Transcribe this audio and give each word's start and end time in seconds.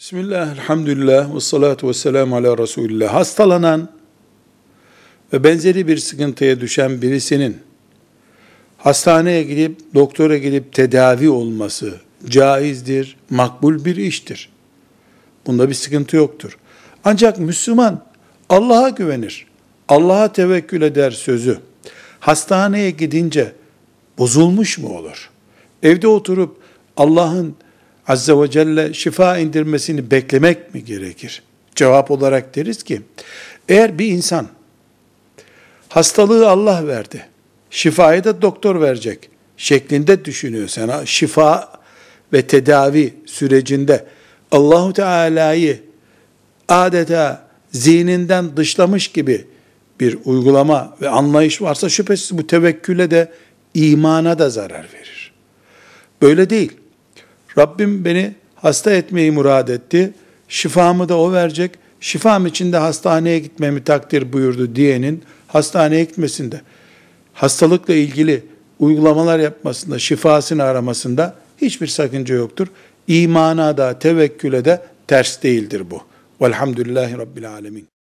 Bismillah, 0.00 0.52
elhamdülillah, 0.52 1.34
ve 1.34 1.40
salatu 1.40 1.88
ve 1.88 1.94
selamu 1.94 2.36
ala 2.36 2.58
Resulillah. 2.58 3.14
Hastalanan 3.14 3.88
ve 5.32 5.44
benzeri 5.44 5.88
bir 5.88 5.96
sıkıntıya 5.96 6.60
düşen 6.60 7.02
birisinin 7.02 7.56
hastaneye 8.78 9.42
gidip, 9.42 9.80
doktora 9.94 10.36
gidip 10.36 10.72
tedavi 10.72 11.30
olması 11.30 11.94
caizdir, 12.28 13.16
makbul 13.30 13.84
bir 13.84 13.96
iştir. 13.96 14.48
Bunda 15.46 15.68
bir 15.68 15.74
sıkıntı 15.74 16.16
yoktur. 16.16 16.58
Ancak 17.04 17.38
Müslüman 17.38 18.04
Allah'a 18.48 18.88
güvenir, 18.88 19.46
Allah'a 19.88 20.32
tevekkül 20.32 20.82
eder 20.82 21.10
sözü. 21.10 21.58
Hastaneye 22.20 22.90
gidince 22.90 23.52
bozulmuş 24.18 24.78
mu 24.78 24.98
olur? 24.98 25.30
Evde 25.82 26.08
oturup 26.08 26.56
Allah'ın 26.96 27.56
Azze 28.10 28.40
ve 28.40 28.50
Celle 28.50 28.94
şifa 28.94 29.38
indirmesini 29.38 30.10
beklemek 30.10 30.74
mi 30.74 30.84
gerekir? 30.84 31.42
Cevap 31.74 32.10
olarak 32.10 32.56
deriz 32.56 32.82
ki, 32.82 33.02
eğer 33.68 33.98
bir 33.98 34.06
insan 34.06 34.48
hastalığı 35.88 36.50
Allah 36.50 36.86
verdi, 36.86 37.26
şifayı 37.70 38.24
da 38.24 38.42
doktor 38.42 38.80
verecek 38.80 39.30
şeklinde 39.56 40.24
düşünüyor 40.24 40.68
sana, 40.68 41.06
şifa 41.06 41.72
ve 42.32 42.42
tedavi 42.42 43.14
sürecinde 43.26 44.04
Allahu 44.50 44.92
Teala'yı 44.92 45.82
adeta 46.68 47.46
zihninden 47.72 48.56
dışlamış 48.56 49.08
gibi 49.08 49.46
bir 50.00 50.18
uygulama 50.24 50.96
ve 51.02 51.08
anlayış 51.08 51.62
varsa 51.62 51.88
şüphesiz 51.88 52.38
bu 52.38 52.46
tevekküle 52.46 53.10
de 53.10 53.32
imana 53.74 54.38
da 54.38 54.50
zarar 54.50 54.86
verir. 54.94 55.32
Böyle 56.22 56.50
değil. 56.50 56.79
Rabbim 57.58 58.04
beni 58.04 58.34
hasta 58.54 58.92
etmeyi 58.92 59.30
murad 59.30 59.68
etti. 59.68 60.12
Şifamı 60.48 61.08
da 61.08 61.18
o 61.18 61.32
verecek. 61.32 61.70
Şifam 62.00 62.46
için 62.46 62.72
de 62.72 62.76
hastaneye 62.76 63.38
gitmemi 63.38 63.84
takdir 63.84 64.32
buyurdu 64.32 64.76
diyenin 64.76 65.22
hastaneye 65.52 66.04
gitmesinde, 66.04 66.60
hastalıkla 67.34 67.94
ilgili 67.94 68.44
uygulamalar 68.78 69.38
yapmasında, 69.38 69.98
şifasını 69.98 70.62
aramasında 70.62 71.34
hiçbir 71.62 71.86
sakınca 71.86 72.34
yoktur. 72.34 72.66
İmana 73.08 73.76
da, 73.76 73.98
tevekküle 73.98 74.64
de 74.64 74.82
ters 75.06 75.42
değildir 75.42 75.82
bu. 75.90 76.02
Velhamdülillahi 76.40 77.18
Rabbil 77.18 77.50
Alemin. 77.50 77.90